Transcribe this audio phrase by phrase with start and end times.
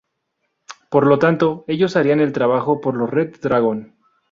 [0.89, 3.97] Por lo tanto ellos harían el trabajo por los Red Dragón.